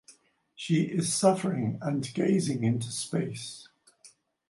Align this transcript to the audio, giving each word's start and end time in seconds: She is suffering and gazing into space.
She 0.55 0.85
is 0.85 1.13
suffering 1.13 1.77
and 1.79 2.11
gazing 2.15 2.63
into 2.63 2.91
space. 2.91 3.67